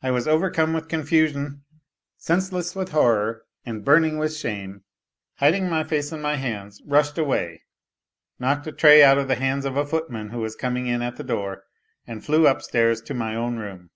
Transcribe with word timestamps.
I 0.00 0.12
was 0.12 0.28
overcome 0.28 0.74
with 0.74 0.86
confusion, 0.86 1.64
senseless 2.18 2.76
with 2.76 2.90
horror 2.90 3.42
and, 3.64 3.84
burning 3.84 4.16
with 4.16 4.32
shame, 4.32 4.84
hiding 5.38 5.68
my 5.68 5.82
face 5.82 6.12
in 6.12 6.20
my 6.22 6.36
hands 6.36 6.80
rushed 6.86 7.18
away, 7.18 7.64
knocked 8.38 8.68
a 8.68 8.72
tray 8.72 9.02
out 9.02 9.18
of 9.18 9.26
the 9.26 9.34
hands 9.34 9.64
of 9.64 9.76
a 9.76 9.84
footman 9.84 10.28
who 10.28 10.38
was 10.38 10.54
coming 10.54 10.86
in 10.86 11.02
at 11.02 11.16
the 11.16 11.24
door, 11.24 11.64
and 12.06 12.24
flew 12.24 12.46
upstairs 12.46 13.00
to 13.02 13.12
my 13.14 13.34
own 13.34 13.56
room. 13.56 13.90